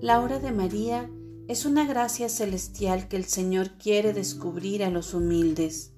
[0.00, 1.10] La hora de María
[1.46, 5.92] es una gracia celestial que el Señor quiere descubrir a los humildes.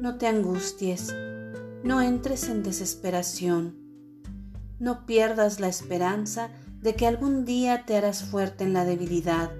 [0.00, 1.14] No te angusties,
[1.84, 3.76] no entres en desesperación,
[4.78, 6.48] no pierdas la esperanza
[6.80, 9.50] de que algún día te harás fuerte en la debilidad,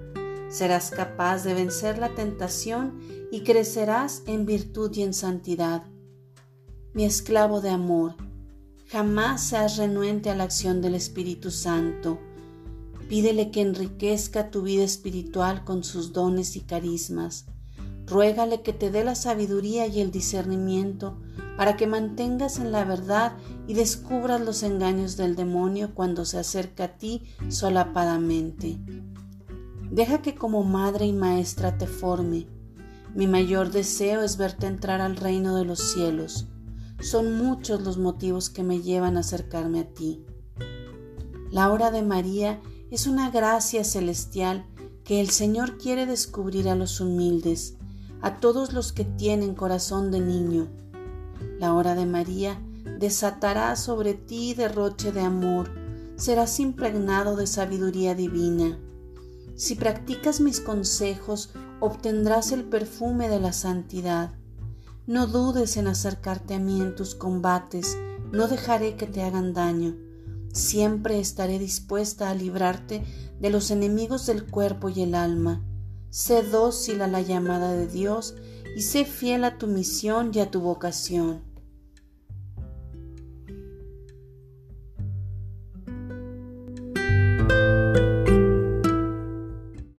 [0.49, 2.99] serás capaz de vencer la tentación
[3.31, 5.83] y crecerás en virtud y en santidad.
[6.93, 8.15] Mi esclavo de amor,
[8.87, 12.19] jamás seas renuente a la acción del Espíritu Santo.
[13.07, 17.45] Pídele que enriquezca tu vida espiritual con sus dones y carismas.
[18.05, 21.17] Ruégale que te dé la sabiduría y el discernimiento
[21.57, 26.85] para que mantengas en la verdad y descubras los engaños del demonio cuando se acerca
[26.85, 28.77] a ti solapadamente.
[29.91, 32.47] Deja que como madre y maestra te forme.
[33.15, 36.47] Mi mayor deseo es verte entrar al reino de los cielos.
[37.01, 40.25] Son muchos los motivos que me llevan a acercarme a ti.
[41.51, 44.65] La hora de María es una gracia celestial
[45.03, 47.75] que el Señor quiere descubrir a los humildes,
[48.21, 50.67] a todos los que tienen corazón de niño.
[51.59, 52.61] La hora de María
[52.97, 55.69] desatará sobre ti derroche de amor,
[56.15, 58.79] serás impregnado de sabiduría divina.
[59.55, 64.31] Si practicas mis consejos, obtendrás el perfume de la santidad.
[65.05, 67.97] No dudes en acercarte a mí en tus combates,
[68.31, 70.06] no dejaré que te hagan daño.
[70.53, 73.03] Siempre estaré dispuesta a librarte
[73.39, 75.63] de los enemigos del cuerpo y el alma.
[76.09, 78.35] Sé dócil a la llamada de Dios
[78.75, 81.46] y sé fiel a tu misión y a tu vocación.